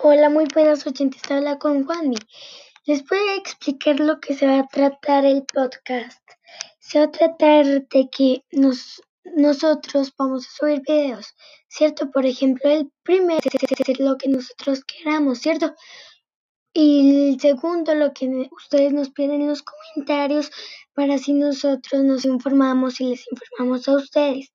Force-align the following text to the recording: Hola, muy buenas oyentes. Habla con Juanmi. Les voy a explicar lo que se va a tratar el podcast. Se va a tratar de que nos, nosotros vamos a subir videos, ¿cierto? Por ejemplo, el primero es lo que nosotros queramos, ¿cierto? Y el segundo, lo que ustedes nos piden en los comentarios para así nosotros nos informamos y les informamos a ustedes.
Hola, 0.00 0.28
muy 0.28 0.44
buenas 0.54 0.86
oyentes. 0.86 1.20
Habla 1.28 1.58
con 1.58 1.84
Juanmi. 1.84 2.14
Les 2.86 3.04
voy 3.04 3.18
a 3.18 3.34
explicar 3.34 3.98
lo 3.98 4.20
que 4.20 4.32
se 4.32 4.46
va 4.46 4.60
a 4.60 4.68
tratar 4.68 5.24
el 5.24 5.42
podcast. 5.42 6.22
Se 6.78 7.00
va 7.00 7.06
a 7.06 7.10
tratar 7.10 7.66
de 7.88 8.08
que 8.08 8.44
nos, 8.52 9.02
nosotros 9.24 10.14
vamos 10.16 10.46
a 10.46 10.50
subir 10.52 10.82
videos, 10.86 11.34
¿cierto? 11.68 12.12
Por 12.12 12.26
ejemplo, 12.26 12.70
el 12.70 12.92
primero 13.02 13.40
es 13.42 13.98
lo 13.98 14.16
que 14.16 14.28
nosotros 14.28 14.84
queramos, 14.84 15.40
¿cierto? 15.40 15.74
Y 16.72 17.32
el 17.32 17.40
segundo, 17.40 17.96
lo 17.96 18.12
que 18.14 18.48
ustedes 18.52 18.92
nos 18.92 19.10
piden 19.10 19.40
en 19.40 19.48
los 19.48 19.64
comentarios 19.64 20.52
para 20.94 21.14
así 21.14 21.32
nosotros 21.32 22.04
nos 22.04 22.24
informamos 22.24 23.00
y 23.00 23.10
les 23.10 23.24
informamos 23.32 23.88
a 23.88 23.96
ustedes. 23.96 24.52